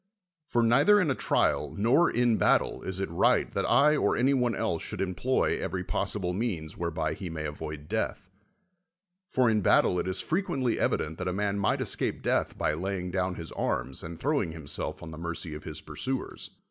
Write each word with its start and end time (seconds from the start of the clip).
For 0.47 0.63
neither 0.63 0.99
in 0.99 1.11
a 1.11 1.13
trial 1.13 1.75
nor 1.77 2.09
in 2.09 2.37
battle 2.37 2.81
is 2.81 2.99
it 2.99 3.09
riglit 3.11 3.53
that 3.53 3.69
I 3.69 3.95
or 3.95 4.17
any 4.17 4.33
one 4.33 4.55
else 4.55 4.81
should 4.81 4.99
employ 4.99 5.59
every 5.61 5.83
possible 5.83 6.33
means 6.33 6.75
whereby 6.75 7.13
he 7.13 7.29
may 7.29 7.45
avoid 7.45 7.87
death; 7.87 8.27
for 9.29 9.47
in 9.47 9.61
battle 9.61 9.99
it 9.99 10.07
is 10.07 10.19
frequently 10.19 10.79
evident 10.79 11.19
that 11.19 11.27
a 11.27 11.33
man 11.33 11.59
might 11.59 11.81
escape 11.81 12.23
death 12.23 12.57
by 12.57 12.73
lay 12.73 12.97
ing 12.99 13.11
down 13.11 13.35
his 13.35 13.51
arms 13.51 14.01
and 14.01 14.19
throwing 14.19 14.53
himself 14.53 15.03
on 15.03 15.11
the 15.11 15.19
mercy 15.19 15.53
of 15.53 15.65
his 15.65 15.81
pursuers. 15.81 16.49